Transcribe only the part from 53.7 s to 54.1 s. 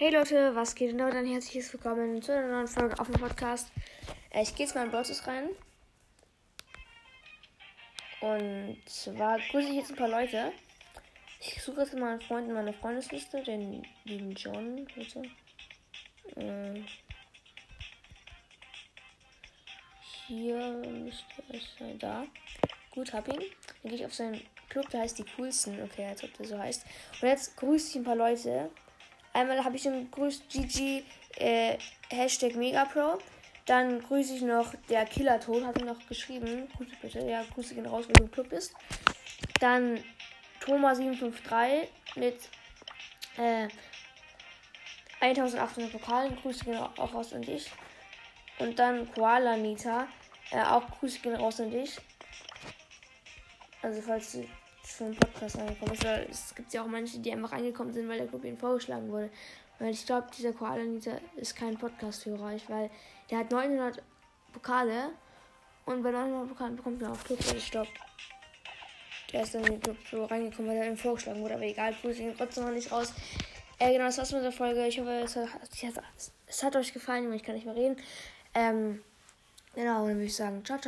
Also